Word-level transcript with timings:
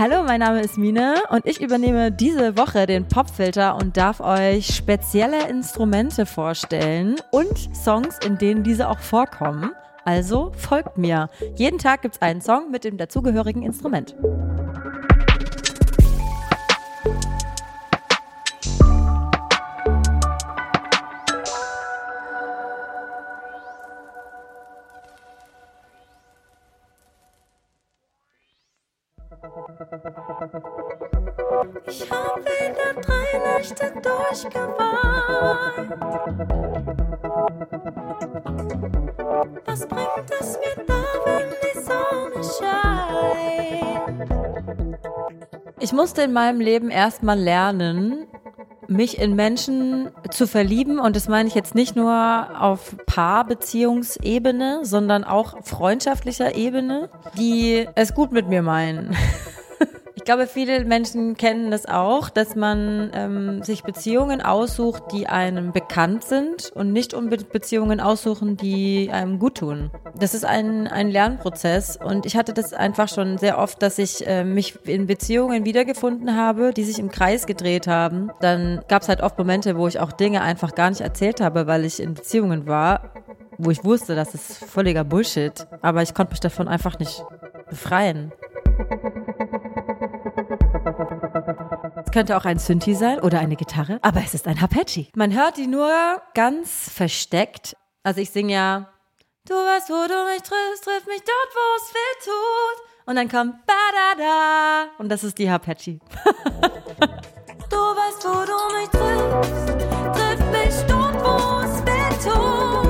Hallo, 0.00 0.22
mein 0.22 0.38
Name 0.38 0.60
ist 0.60 0.78
Mine 0.78 1.16
und 1.30 1.44
ich 1.44 1.60
übernehme 1.60 2.12
diese 2.12 2.56
Woche 2.56 2.86
den 2.86 3.08
Popfilter 3.08 3.74
und 3.74 3.96
darf 3.96 4.20
euch 4.20 4.76
spezielle 4.76 5.48
Instrumente 5.48 6.24
vorstellen 6.24 7.16
und 7.32 7.74
Songs, 7.74 8.16
in 8.24 8.38
denen 8.38 8.62
diese 8.62 8.88
auch 8.90 9.00
vorkommen. 9.00 9.72
Also 10.04 10.52
folgt 10.56 10.98
mir. 10.98 11.28
Jeden 11.56 11.80
Tag 11.80 12.02
gibt 12.02 12.14
es 12.14 12.22
einen 12.22 12.40
Song 12.40 12.70
mit 12.70 12.84
dem 12.84 12.96
dazugehörigen 12.96 13.64
Instrument. 13.64 14.14
Ich 31.86 32.10
hab 32.10 32.36
wieder 32.38 32.94
drei 33.00 33.38
Nächte 33.56 33.92
durchgeweint. 34.02 34.78
Was 39.66 39.86
bringt 39.86 40.30
es 40.40 40.58
mir 40.58 40.84
da, 40.86 41.02
wenn 41.24 41.50
die 41.62 41.78
Sonne 41.80 42.42
scheint? 42.58 42.88
Ich 45.80 45.92
musste 45.92 46.22
in 46.22 46.32
meinem 46.32 46.60
Leben 46.60 46.90
erstmal 46.90 47.38
lernen, 47.38 48.27
mich 48.88 49.18
in 49.18 49.36
Menschen 49.36 50.08
zu 50.30 50.46
verlieben 50.46 50.98
und 50.98 51.14
das 51.14 51.28
meine 51.28 51.48
ich 51.48 51.54
jetzt 51.54 51.74
nicht 51.74 51.94
nur 51.94 52.48
auf 52.58 52.96
Paarbeziehungsebene, 53.06 54.80
sondern 54.82 55.24
auch 55.24 55.62
freundschaftlicher 55.62 56.54
Ebene, 56.54 57.10
die 57.36 57.86
es 57.94 58.14
gut 58.14 58.32
mit 58.32 58.48
mir 58.48 58.62
meinen. 58.62 59.14
Ich 60.28 60.30
glaube, 60.34 60.46
viele 60.46 60.84
Menschen 60.84 61.38
kennen 61.38 61.70
das 61.70 61.86
auch, 61.86 62.28
dass 62.28 62.54
man 62.54 63.10
ähm, 63.14 63.62
sich 63.62 63.82
Beziehungen 63.82 64.42
aussucht, 64.42 65.04
die 65.10 65.26
einem 65.26 65.72
bekannt 65.72 66.22
sind 66.22 66.70
und 66.74 66.92
nicht 66.92 67.14
unbedingt 67.14 67.50
Beziehungen 67.50 67.98
aussuchen, 67.98 68.58
die 68.58 69.08
einem 69.10 69.38
gut 69.38 69.56
tun. 69.56 69.90
Das 70.18 70.34
ist 70.34 70.44
ein, 70.44 70.86
ein 70.86 71.08
Lernprozess 71.08 71.96
und 71.96 72.26
ich 72.26 72.36
hatte 72.36 72.52
das 72.52 72.74
einfach 72.74 73.08
schon 73.08 73.38
sehr 73.38 73.56
oft, 73.56 73.80
dass 73.80 73.98
ich 73.98 74.26
äh, 74.26 74.44
mich 74.44 74.78
in 74.84 75.06
Beziehungen 75.06 75.64
wiedergefunden 75.64 76.36
habe, 76.36 76.74
die 76.74 76.84
sich 76.84 76.98
im 76.98 77.10
Kreis 77.10 77.46
gedreht 77.46 77.86
haben. 77.86 78.30
Dann 78.42 78.82
gab 78.86 79.00
es 79.00 79.08
halt 79.08 79.22
oft 79.22 79.38
Momente, 79.38 79.78
wo 79.78 79.88
ich 79.88 79.98
auch 79.98 80.12
Dinge 80.12 80.42
einfach 80.42 80.74
gar 80.74 80.90
nicht 80.90 81.00
erzählt 81.00 81.40
habe, 81.40 81.66
weil 81.66 81.86
ich 81.86 82.00
in 82.00 82.12
Beziehungen 82.12 82.66
war, 82.66 83.14
wo 83.56 83.70
ich 83.70 83.82
wusste, 83.82 84.14
das 84.14 84.34
ist 84.34 84.62
völliger 84.62 85.04
Bullshit, 85.04 85.66
aber 85.80 86.02
ich 86.02 86.12
konnte 86.12 86.32
mich 86.32 86.40
davon 86.40 86.68
einfach 86.68 86.98
nicht 86.98 87.24
befreien. 87.70 88.32
Könnte 92.10 92.36
auch 92.36 92.44
ein 92.44 92.58
Synthi 92.58 92.94
sein 92.94 93.20
oder 93.20 93.38
eine 93.40 93.56
Gitarre, 93.56 93.98
aber 94.02 94.20
es 94.24 94.34
ist 94.34 94.46
ein 94.46 94.60
Hapechi. 94.60 95.10
Man 95.14 95.34
hört 95.34 95.56
die 95.56 95.66
nur 95.66 95.92
ganz 96.34 96.90
versteckt. 96.90 97.76
Also 98.02 98.20
ich 98.20 98.30
singe 98.30 98.52
ja, 98.52 98.88
du 99.46 99.54
weißt, 99.54 99.90
wo 99.90 100.06
du 100.06 100.32
mich 100.32 100.42
triffst, 100.42 100.84
triff 100.84 101.06
mich 101.06 101.22
dort, 101.22 101.54
wo 101.54 101.76
es 101.76 101.94
weh 101.94 102.24
tut. 102.24 103.08
Und 103.08 103.16
dann 103.16 103.28
kommt 103.28 103.66
Ba-da-da. 103.66 104.90
Und 104.98 105.08
das 105.08 105.24
ist 105.24 105.38
die 105.38 105.50
Hapechi. 105.50 106.00
Du 107.70 107.76
weißt, 107.76 108.24
wo 108.24 108.46
du 108.46 108.56
mich 108.78 108.88
triffst, 108.88 109.68
triff 110.16 110.40
mich 110.50 110.86
dort, 110.88 111.22
wo 111.22 111.60
es 111.60 111.84
weh 111.84 112.30
tut. 112.30 112.87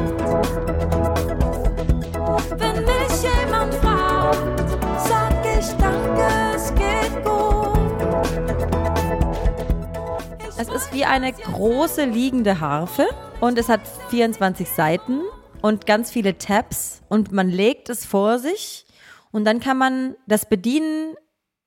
Wie 10.98 11.04
eine 11.04 11.32
große 11.32 12.06
liegende 12.06 12.58
Harfe 12.58 13.06
und 13.38 13.56
es 13.56 13.68
hat 13.68 13.82
24 14.08 14.68
Seiten 14.68 15.20
und 15.62 15.86
ganz 15.86 16.10
viele 16.10 16.38
Tabs 16.38 17.02
und 17.08 17.30
man 17.30 17.48
legt 17.48 17.88
es 17.88 18.04
vor 18.04 18.40
sich 18.40 18.84
und 19.30 19.44
dann 19.44 19.60
kann 19.60 19.78
man 19.78 20.16
das 20.26 20.48
bedienen 20.48 21.14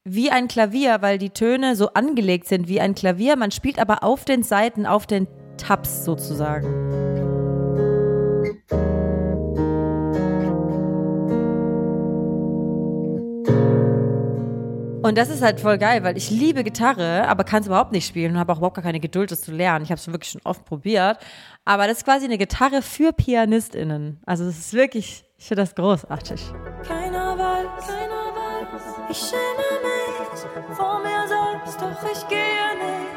wie 0.03 0.31
ein 0.31 0.49
Klavier, 0.49 0.97
weil 0.99 1.17
die 1.17 1.29
Töne 1.29 1.77
so 1.77 1.93
angelegt 1.93 2.45
sind 2.49 2.67
wie 2.67 2.81
ein 2.81 2.93
Klavier. 2.93 3.37
Man 3.37 3.51
spielt 3.51 3.79
aber 3.79 4.03
auf 4.03 4.25
den 4.25 4.43
Seiten, 4.43 4.85
auf 4.85 5.07
den 5.07 5.27
Tabs 5.55 6.03
sozusagen. 6.03 7.10
Und 15.03 15.17
das 15.17 15.29
ist 15.29 15.41
halt 15.41 15.59
voll 15.59 15.77
geil, 15.79 16.03
weil 16.03 16.15
ich 16.15 16.29
liebe 16.29 16.63
Gitarre, 16.63 17.27
aber 17.27 17.43
kann 17.43 17.61
es 17.61 17.67
überhaupt 17.67 17.91
nicht 17.91 18.07
spielen 18.07 18.33
und 18.33 18.39
habe 18.39 18.53
auch 18.53 18.57
überhaupt 18.57 18.75
gar 18.75 18.83
keine 18.83 18.99
Geduld, 18.99 19.31
das 19.31 19.41
zu 19.41 19.51
lernen. 19.51 19.83
Ich 19.83 19.91
habe 19.91 19.99
es 19.99 20.07
wirklich 20.07 20.31
schon 20.31 20.41
oft 20.43 20.63
probiert. 20.65 21.17
Aber 21.65 21.87
das 21.87 21.99
ist 21.99 22.05
quasi 22.05 22.25
eine 22.25 22.37
Gitarre 22.37 22.81
für 22.81 23.11
PianistInnen. 23.11 24.21
Also 24.25 24.45
es 24.45 24.59
ist 24.59 24.73
wirklich, 24.73 25.23
ich 25.37 25.47
finde 25.47 25.63
das 25.63 25.73
großartig. 25.73 26.41
Keiner 26.87 27.37
weiß, 27.37 27.87
keiner 27.87 28.11
weiß. 28.35 28.51
Ich 29.09 29.17
schäme 29.17 29.67
mich 29.83 30.77
vor 30.77 31.01
mir 31.01 31.27
selbst, 31.27 31.81
doch 31.81 32.11
ich 32.11 32.27
gehe 32.27 32.37
nicht. 32.37 33.10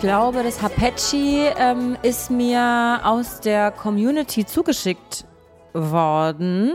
Glaube, 0.00 0.42
das 0.42 0.62
Hapechi 0.62 1.46
ähm, 1.58 1.96
ist 2.02 2.30
mir 2.30 3.00
aus 3.04 3.40
der 3.40 3.70
Community 3.70 4.46
zugeschickt 4.46 5.24
worden. 5.72 6.72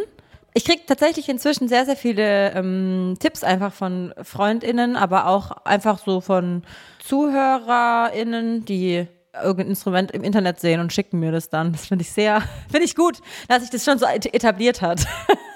Ich 0.54 0.64
kriege 0.64 0.84
tatsächlich 0.86 1.28
inzwischen 1.28 1.68
sehr, 1.68 1.86
sehr 1.86 1.98
viele 1.98 2.52
ähm, 2.54 3.16
Tipps 3.20 3.44
einfach 3.44 3.74
von 3.74 4.14
FreundInnen, 4.22 4.96
aber 4.96 5.28
auch 5.28 5.52
einfach 5.66 6.00
so 6.00 6.22
von 6.22 6.64
ZuhörerInnen, 7.04 8.64
die 8.64 9.08
irgendein 9.44 9.68
Instrument 9.72 10.12
im 10.12 10.24
Internet 10.24 10.62
sehen 10.62 10.80
und 10.80 10.94
schicken 10.94 11.20
mir 11.20 11.34
das 11.34 11.50
dann. 11.50 11.74
Das 11.74 11.88
finde 11.88 12.04
ich 12.04 12.12
sehr, 12.12 12.42
finde 12.72 12.86
ich 12.86 12.96
gut, 12.96 13.20
dass 13.50 13.62
sich 13.64 13.70
das 13.72 13.84
schon 13.84 13.98
so 13.98 14.06
et- 14.06 14.34
etabliert 14.34 14.82
hat. 14.82 15.06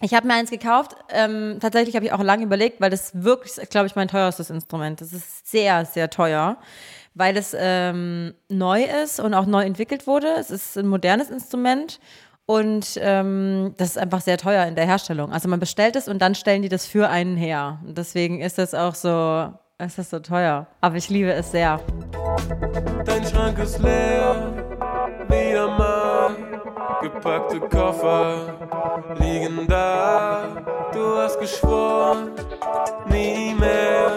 Ich 0.00 0.12
habe 0.12 0.26
mir 0.26 0.34
eins 0.34 0.50
gekauft. 0.50 0.94
Ähm, 1.10 1.58
tatsächlich 1.60 1.96
habe 1.96 2.04
ich 2.04 2.12
auch 2.12 2.22
lange 2.22 2.44
überlegt, 2.44 2.80
weil 2.80 2.90
das 2.90 3.22
wirklich, 3.22 3.54
glaube 3.70 3.86
ich, 3.86 3.96
mein 3.96 4.08
teuerstes 4.08 4.50
Instrument. 4.50 5.00
Das 5.00 5.12
ist 5.12 5.48
sehr, 5.50 5.84
sehr 5.86 6.10
teuer, 6.10 6.58
weil 7.14 7.36
es 7.36 7.56
ähm, 7.58 8.34
neu 8.48 8.84
ist 8.84 9.20
und 9.20 9.32
auch 9.32 9.46
neu 9.46 9.64
entwickelt 9.64 10.06
wurde. 10.06 10.28
Es 10.38 10.50
ist 10.50 10.76
ein 10.76 10.86
modernes 10.86 11.30
Instrument 11.30 11.98
und 12.44 12.98
ähm, 13.00 13.74
das 13.78 13.90
ist 13.90 13.98
einfach 13.98 14.20
sehr 14.20 14.36
teuer 14.36 14.66
in 14.66 14.74
der 14.74 14.86
Herstellung. 14.86 15.32
Also 15.32 15.48
man 15.48 15.60
bestellt 15.60 15.96
es 15.96 16.08
und 16.08 16.20
dann 16.20 16.34
stellen 16.34 16.62
die 16.62 16.68
das 16.68 16.86
für 16.86 17.08
einen 17.08 17.36
her. 17.36 17.80
Und 17.86 17.96
deswegen 17.96 18.40
ist 18.40 18.58
das 18.58 18.74
auch 18.74 18.94
so, 18.94 19.52
ist 19.84 19.98
das 19.98 20.10
so 20.10 20.20
teuer. 20.20 20.66
Aber 20.82 20.96
ich 20.96 21.08
liebe 21.08 21.32
es 21.32 21.50
sehr. 21.50 21.80
Dein 23.04 23.26
Schrank 23.26 23.58
ist 23.58 23.78
leer. 23.78 24.75
Gepackte 27.16 27.60
Koffer 27.60 28.58
liegen 29.18 29.66
da. 29.66 30.44
Du 30.92 31.16
hast 31.16 31.40
geschworen, 31.40 32.32
nie 33.08 33.54
mehr. 33.54 34.10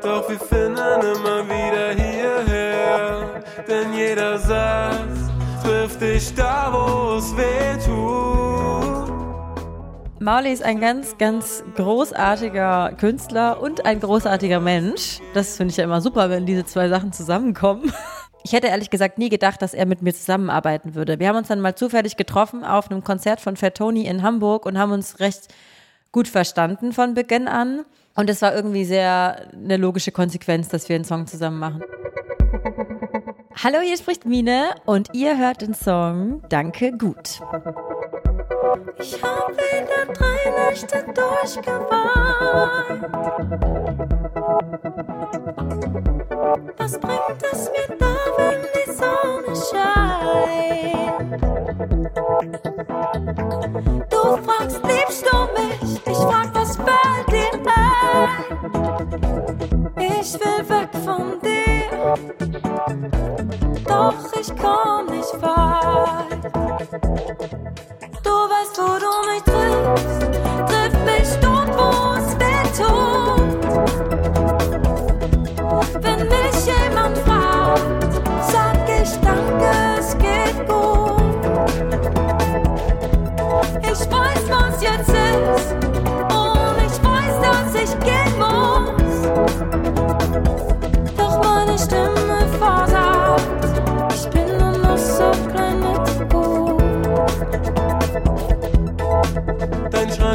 Doch 0.00 0.28
wir 0.28 0.38
finden 0.38 0.76
immer 0.76 1.44
wieder 1.44 1.90
hierher. 1.90 3.42
Denn 3.66 3.92
jeder 3.92 4.38
Satz 4.38 5.28
trifft 5.64 6.00
dich 6.00 6.32
da, 6.36 6.70
wo 6.72 7.16
es 7.16 7.36
weh 7.36 7.84
tut. 7.84 9.12
Marley 10.20 10.52
ist 10.52 10.62
ein 10.62 10.78
ganz, 10.78 11.18
ganz 11.18 11.64
großartiger 11.74 12.92
Künstler 12.96 13.60
und 13.60 13.84
ein 13.84 13.98
großartiger 13.98 14.60
Mensch. 14.60 15.20
Das 15.34 15.56
finde 15.56 15.72
ich 15.72 15.78
ja 15.78 15.84
immer 15.84 16.00
super, 16.00 16.30
wenn 16.30 16.46
diese 16.46 16.64
zwei 16.64 16.88
Sachen 16.88 17.12
zusammenkommen. 17.12 17.92
Ich 18.46 18.52
hätte 18.52 18.66
ehrlich 18.66 18.90
gesagt 18.90 19.16
nie 19.16 19.30
gedacht, 19.30 19.62
dass 19.62 19.72
er 19.72 19.86
mit 19.86 20.02
mir 20.02 20.12
zusammenarbeiten 20.12 20.94
würde. 20.94 21.18
Wir 21.18 21.28
haben 21.28 21.36
uns 21.36 21.48
dann 21.48 21.62
mal 21.62 21.74
zufällig 21.74 22.18
getroffen 22.18 22.62
auf 22.62 22.90
einem 22.90 23.02
Konzert 23.02 23.40
von 23.40 23.56
Fat 23.56 23.74
Tony 23.76 24.04
in 24.06 24.22
Hamburg 24.22 24.66
und 24.66 24.76
haben 24.78 24.92
uns 24.92 25.18
recht 25.18 25.48
gut 26.12 26.28
verstanden 26.28 26.92
von 26.92 27.14
Beginn 27.14 27.48
an. 27.48 27.86
Und 28.14 28.28
es 28.28 28.42
war 28.42 28.54
irgendwie 28.54 28.84
sehr 28.84 29.48
eine 29.54 29.78
logische 29.78 30.12
Konsequenz, 30.12 30.68
dass 30.68 30.90
wir 30.90 30.96
einen 30.96 31.06
Song 31.06 31.26
zusammen 31.26 31.58
machen. 31.58 31.82
Hallo, 33.64 33.78
hier 33.82 33.96
spricht 33.96 34.26
Mine 34.26 34.74
und 34.84 35.08
ihr 35.14 35.38
hört 35.38 35.62
den 35.62 35.72
Song 35.72 36.42
Danke 36.50 36.92
gut. 36.92 37.40
Ich 38.98 39.22
hab 39.22 39.52
wieder 39.56 40.12
drei 40.12 40.68
Nächte 40.68 41.02
durchgeweint. 41.14 41.94
Was 46.78 46.98
bringt 46.98 47.42
es 47.52 47.70
mir 47.70 47.96
da, 47.98 48.14
wenn 48.36 48.62
die 48.74 48.90
Sonne 48.90 49.54
scheint? 49.70 51.42
Du 54.10 54.20
fragst, 54.42 54.80
liebst 54.82 55.24
du 55.30 55.36
mich? 55.54 56.00
Ich 56.06 56.18
frag, 56.18 56.54
was 56.54 56.76
fällt 56.76 57.30
dir 57.30 57.52
ein? 57.52 57.64
will 60.44 60.68
weg 60.68 60.88
von 61.04 61.40
dir. 61.40 61.84
Doch 63.86 64.32
ich 64.40 64.52
komm 64.56 65.06
nicht 65.06 65.42
weit. 65.42 65.73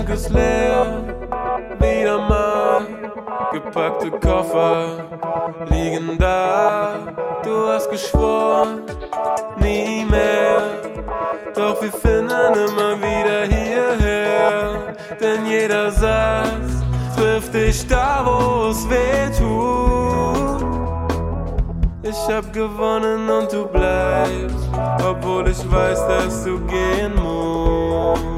Dein 0.09 0.17
Schrank 0.17 0.25
ist 0.25 0.29
leer, 0.29 1.03
wieder 1.79 2.17
mal. 2.17 2.81
Gepackte 3.51 4.09
Koffer 4.11 5.06
liegen 5.69 6.17
da. 6.17 6.95
Du 7.44 7.67
hast 7.67 7.89
geschworen, 7.91 8.81
nie 9.59 10.06
mehr. 10.06 10.61
Doch 11.53 11.81
wir 11.81 11.91
finden 11.91 12.53
immer 12.53 12.97
wieder 13.00 13.44
hierher. 13.45 14.95
Denn 15.19 15.45
jeder 15.45 15.91
Satz 15.91 16.83
trifft 17.15 17.53
dich 17.53 17.88
da, 17.88 18.23
wo 18.25 18.69
es 18.69 18.89
weh 18.89 19.29
tut. 19.38 20.65
Ich 22.01 22.33
hab 22.33 22.51
gewonnen 22.51 23.29
und 23.29 23.51
du 23.51 23.67
bleibst, 23.67 24.69
obwohl 25.07 25.47
ich 25.50 25.71
weiß, 25.71 26.00
dass 26.07 26.44
du 26.45 26.59
gehen 26.65 27.13
musst. 27.15 28.28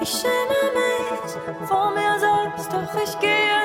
Ich 0.00 0.10
schäme 0.10 0.60
mich 0.74 1.68
vor 1.68 1.90
mir 1.90 2.18
selbst, 2.18 2.72
doch 2.72 3.02
ich 3.02 3.18
gehe 3.20 3.57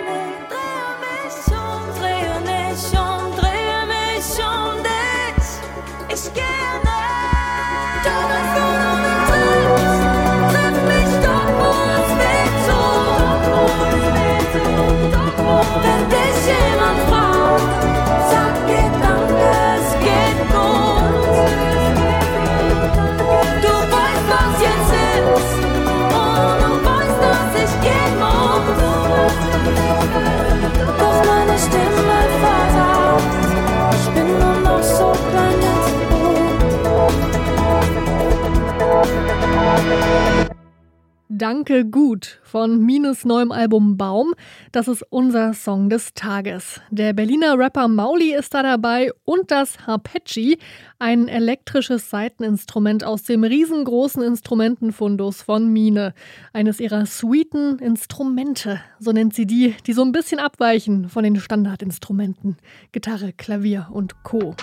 Danke 41.35 41.83
gut 41.83 42.39
von 42.43 42.85
Minus 42.85 43.25
neuem 43.25 43.51
Album 43.51 43.97
Baum. 43.97 44.35
Das 44.71 44.87
ist 44.87 45.03
unser 45.09 45.55
Song 45.55 45.89
des 45.89 46.13
Tages. 46.13 46.79
Der 46.91 47.13
Berliner 47.13 47.57
Rapper 47.57 47.87
Mauli 47.87 48.35
ist 48.35 48.53
da 48.53 48.61
dabei 48.61 49.09
und 49.25 49.49
das 49.49 49.87
Harpeggi, 49.87 50.59
ein 50.99 51.27
elektrisches 51.27 52.11
Saiteninstrument 52.11 53.03
aus 53.03 53.23
dem 53.23 53.43
riesengroßen 53.43 54.21
Instrumentenfundus 54.21 55.41
von 55.41 55.73
Mine. 55.73 56.13
Eines 56.53 56.79
ihrer 56.79 57.07
sweeten 57.07 57.79
Instrumente, 57.79 58.79
so 58.99 59.11
nennt 59.11 59.33
sie 59.33 59.47
die, 59.47 59.73
die 59.87 59.93
so 59.93 60.03
ein 60.03 60.11
bisschen 60.11 60.39
abweichen 60.39 61.09
von 61.09 61.23
den 61.23 61.39
Standardinstrumenten. 61.39 62.57
Gitarre, 62.91 63.33
Klavier 63.33 63.87
und 63.91 64.21
Co. 64.21 64.55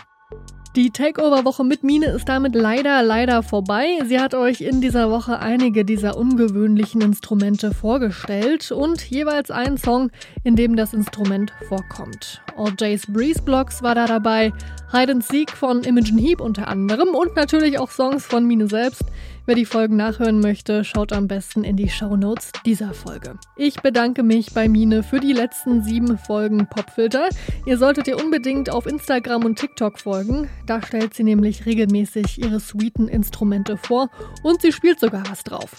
Die 0.76 0.92
Takeover-Woche 0.92 1.64
mit 1.64 1.82
Mine 1.82 2.06
ist 2.06 2.28
damit 2.28 2.54
leider, 2.54 3.02
leider 3.02 3.42
vorbei. 3.42 3.98
Sie 4.06 4.20
hat 4.20 4.34
euch 4.34 4.60
in 4.60 4.80
dieser 4.80 5.10
Woche 5.10 5.40
einige 5.40 5.84
dieser 5.84 6.16
ungewöhnlichen 6.16 7.00
Instrumente 7.00 7.74
vorgestellt 7.74 8.70
und 8.70 9.02
jeweils 9.02 9.50
einen 9.50 9.78
Song, 9.78 10.12
in 10.44 10.54
dem 10.54 10.76
das 10.76 10.94
Instrument 10.94 11.52
vorkommt. 11.66 12.40
All 12.56 12.72
J's 12.78 13.04
Breeze 13.08 13.42
Blocks 13.42 13.82
war 13.82 13.96
da 13.96 14.06
dabei, 14.06 14.52
Hide 14.92 15.10
and 15.10 15.24
Seek 15.24 15.50
von 15.50 15.82
Imogen 15.82 16.18
Heap 16.18 16.40
unter 16.40 16.68
anderem 16.68 17.16
und 17.16 17.34
natürlich 17.34 17.80
auch 17.80 17.90
Songs 17.90 18.24
von 18.24 18.46
Mine 18.46 18.68
selbst. 18.68 19.02
Wer 19.50 19.56
die 19.56 19.66
Folgen 19.66 19.96
nachhören 19.96 20.38
möchte, 20.38 20.84
schaut 20.84 21.12
am 21.12 21.26
besten 21.26 21.64
in 21.64 21.74
die 21.74 21.88
Shownotes 21.88 22.52
dieser 22.64 22.94
Folge. 22.94 23.36
Ich 23.56 23.80
bedanke 23.82 24.22
mich 24.22 24.54
bei 24.54 24.68
Mine 24.68 25.02
für 25.02 25.18
die 25.18 25.32
letzten 25.32 25.82
sieben 25.82 26.18
Folgen 26.18 26.68
Popfilter. 26.68 27.28
Ihr 27.66 27.76
solltet 27.76 28.06
ihr 28.06 28.16
unbedingt 28.16 28.70
auf 28.70 28.86
Instagram 28.86 29.44
und 29.44 29.58
TikTok 29.58 29.98
folgen. 29.98 30.48
Da 30.68 30.80
stellt 30.80 31.14
sie 31.14 31.24
nämlich 31.24 31.66
regelmäßig 31.66 32.38
ihre 32.38 32.60
sweeten 32.60 33.08
Instrumente 33.08 33.76
vor 33.76 34.08
und 34.44 34.62
sie 34.62 34.70
spielt 34.70 35.00
sogar 35.00 35.24
was 35.28 35.42
drauf. 35.42 35.74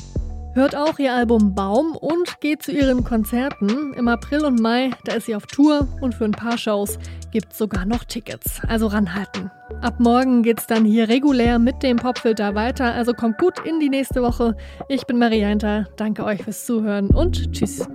Hört 0.54 0.76
auch 0.76 1.00
ihr 1.00 1.14
Album 1.14 1.56
Baum 1.56 1.96
und 1.96 2.42
geht 2.42 2.62
zu 2.62 2.74
ihren 2.74 3.06
Konzerten. 3.06 3.94
Im 3.94 4.10
April 4.10 4.44
und 4.44 4.60
Mai, 4.60 4.90
da 5.06 5.14
ist 5.14 5.28
sie 5.28 5.36
auf 5.36 5.46
Tour 5.46 5.88
und 6.02 6.14
für 6.14 6.26
ein 6.26 6.34
paar 6.34 6.58
Shows 6.58 7.00
gibt's 7.32 7.58
sogar 7.58 7.86
noch 7.86 8.04
Tickets. 8.04 8.60
Also 8.68 8.88
ranhalten. 8.88 9.50
Ab 9.82 10.02
morgen 10.02 10.44
geht's 10.44 10.68
dann 10.68 10.84
hier 10.84 11.08
regulär 11.08 11.58
mit 11.58 11.82
dem 11.84 11.96
Popfilter 11.96 12.54
weiter. 12.54 12.94
Also 12.94 13.14
kommt 13.14 13.38
gut 13.38 13.60
in 13.66 13.80
die 13.80 13.90
nächste 13.90 14.22
Woche. 14.22 14.58
Ich 14.90 15.06
bin 15.06 15.20
Marianta. 15.20 15.86
Danke 15.96 16.26
euch 16.26 16.44
fürs 16.44 16.66
Zuhören 16.66 17.08
und 17.08 17.54
tschüss. 17.54 17.88